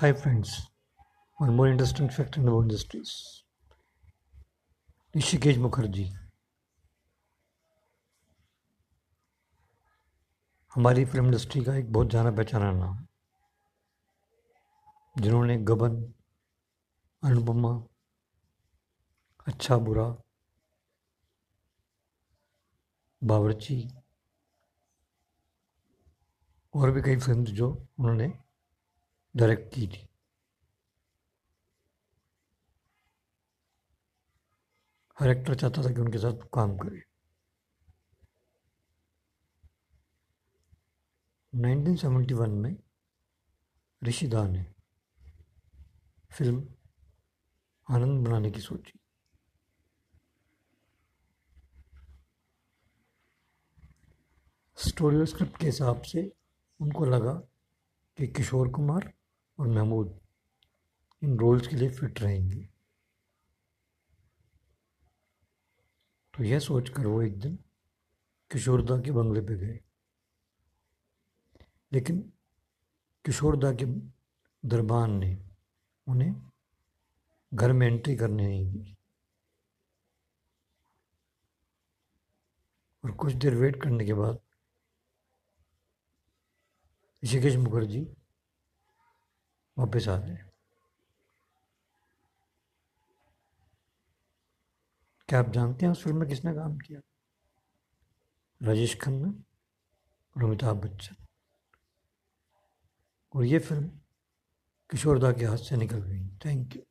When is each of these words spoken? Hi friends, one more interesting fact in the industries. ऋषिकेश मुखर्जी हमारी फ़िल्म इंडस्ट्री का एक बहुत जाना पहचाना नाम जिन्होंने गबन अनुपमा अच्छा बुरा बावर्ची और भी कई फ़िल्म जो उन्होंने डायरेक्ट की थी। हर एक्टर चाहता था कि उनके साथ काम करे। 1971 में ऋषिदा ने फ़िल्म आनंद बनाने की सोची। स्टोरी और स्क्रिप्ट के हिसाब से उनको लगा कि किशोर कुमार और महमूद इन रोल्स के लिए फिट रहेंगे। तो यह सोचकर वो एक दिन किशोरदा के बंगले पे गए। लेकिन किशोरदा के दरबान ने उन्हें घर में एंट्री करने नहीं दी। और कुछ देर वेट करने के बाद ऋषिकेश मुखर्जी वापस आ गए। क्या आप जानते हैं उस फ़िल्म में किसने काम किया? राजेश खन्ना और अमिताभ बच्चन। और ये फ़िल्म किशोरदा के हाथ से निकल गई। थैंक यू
Hi 0.00 0.14
friends, 0.14 0.50
one 1.38 1.54
more 1.56 1.68
interesting 1.68 2.08
fact 2.08 2.38
in 2.38 2.46
the 2.46 2.52
industries. 2.58 3.10
ऋषिकेश 5.16 5.58
मुखर्जी 5.58 6.04
हमारी 10.72 11.04
फ़िल्म 11.04 11.26
इंडस्ट्री 11.26 11.64
का 11.64 11.74
एक 11.76 11.92
बहुत 11.92 12.10
जाना 12.10 12.30
पहचाना 12.30 12.72
नाम 12.72 13.06
जिन्होंने 15.22 15.56
गबन 15.70 16.02
अनुपमा 17.22 17.76
अच्छा 19.46 19.76
बुरा 19.88 20.08
बावर्ची 23.22 23.82
और 26.74 26.90
भी 26.90 27.02
कई 27.02 27.16
फ़िल्म 27.16 27.44
जो 27.44 27.70
उन्होंने 27.98 28.32
डायरेक्ट 29.36 29.74
की 29.74 29.86
थी। 29.88 30.08
हर 35.20 35.28
एक्टर 35.28 35.54
चाहता 35.54 35.82
था 35.82 35.94
कि 35.94 36.00
उनके 36.00 36.18
साथ 36.18 36.32
काम 36.32 36.78
करे। 36.78 37.02
1971 41.54 42.48
में 42.48 42.76
ऋषिदा 44.04 44.48
ने 44.48 44.66
फ़िल्म 46.32 46.74
आनंद 47.90 48.28
बनाने 48.28 48.50
की 48.50 48.60
सोची। 48.60 48.98
स्टोरी 54.76 55.16
और 55.16 55.26
स्क्रिप्ट 55.26 55.56
के 55.56 55.66
हिसाब 55.66 56.02
से 56.02 56.32
उनको 56.80 57.04
लगा 57.04 57.32
कि 58.16 58.26
किशोर 58.28 58.68
कुमार 58.68 59.19
और 59.60 59.66
महमूद 59.66 60.20
इन 61.22 61.38
रोल्स 61.38 61.66
के 61.66 61.76
लिए 61.76 61.90
फिट 61.90 62.20
रहेंगे। 62.20 62.68
तो 66.34 66.44
यह 66.44 66.58
सोचकर 66.58 67.06
वो 67.06 67.22
एक 67.22 67.38
दिन 67.38 67.56
किशोरदा 68.50 69.00
के 69.00 69.10
बंगले 69.10 69.40
पे 69.40 69.56
गए। 69.56 69.80
लेकिन 71.92 72.32
किशोरदा 73.24 73.72
के 73.72 73.84
दरबान 74.68 75.10
ने 75.10 75.50
उन्हें 76.06 76.50
घर 77.54 77.72
में 77.72 77.86
एंट्री 77.86 78.16
करने 78.16 78.48
नहीं 78.48 78.72
दी। 78.72 78.96
और 83.04 83.10
कुछ 83.10 83.32
देर 83.32 83.54
वेट 83.54 83.82
करने 83.82 84.04
के 84.04 84.14
बाद 84.14 84.40
ऋषिकेश 87.24 87.56
मुखर्जी 87.56 88.16
वापस 89.78 90.08
आ 90.08 90.16
गए। 90.16 90.38
क्या 95.28 95.40
आप 95.40 95.50
जानते 95.50 95.86
हैं 95.86 95.92
उस 95.92 96.02
फ़िल्म 96.02 96.16
में 96.16 96.28
किसने 96.28 96.54
काम 96.54 96.78
किया? 96.78 97.00
राजेश 98.62 99.00
खन्ना 99.00 99.28
और 100.36 100.44
अमिताभ 100.44 100.76
बच्चन। 100.76 101.16
और 103.34 103.44
ये 103.44 103.58
फ़िल्म 103.58 103.88
किशोरदा 104.90 105.32
के 105.32 105.44
हाथ 105.44 105.56
से 105.56 105.76
निकल 105.76 105.98
गई। 105.98 106.28
थैंक 106.44 106.76
यू 106.76 106.82